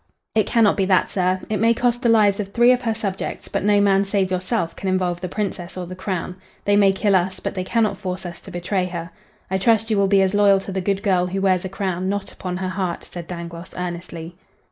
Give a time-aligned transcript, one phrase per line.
[0.33, 1.41] "It cannot be that, sir.
[1.47, 4.75] It may cost the lives of three of her subjects, but no man save yourself
[4.75, 6.37] can involve the Princess or the Crown.
[6.65, 9.11] They may kill us, but they cannot force us to betray her.
[9.51, 12.09] I trust you will be as loyal to the good girl who wears a crown,
[12.09, 14.35] not upon her heart," said Dangloss, earnestly.